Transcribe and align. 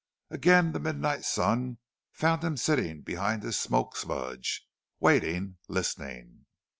Again 0.31 0.71
the 0.71 0.79
midnight 0.79 1.25
sun 1.25 1.77
found 2.11 2.43
him 2.43 2.57
sitting 2.57 3.03
behind 3.03 3.43
his 3.43 3.59
smoke 3.59 3.95
smudge, 3.95 4.65
waiting, 4.99 5.57
listening. 5.67 6.47